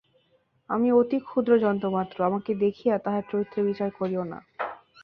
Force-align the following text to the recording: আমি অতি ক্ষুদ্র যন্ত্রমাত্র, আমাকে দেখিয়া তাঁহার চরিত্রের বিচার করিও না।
আমি 0.69 0.87
অতি 0.91 1.17
ক্ষুদ্র 1.21 1.51
যন্ত্রমাত্র, 1.57 2.17
আমাকে 2.23 2.51
দেখিয়া 2.55 2.95
তাঁহার 2.97 3.23
চরিত্রের 3.31 3.67
বিচার 3.69 3.89
করিও 3.99 4.23
না। 4.23 4.39